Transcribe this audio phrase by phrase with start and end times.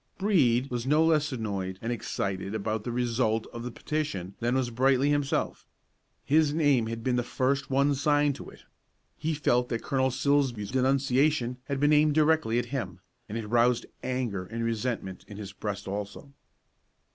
[0.17, 4.71] Brede was no less annoyed and excited about the result of the petition than was
[4.71, 5.67] Brightly himself.
[6.25, 8.63] His name had been the first one signed to it.
[9.15, 13.85] He felt that Colonel Silsbee's denunciation had been aimed directly at him, and it roused
[14.01, 16.33] anger and resentment in his breast also.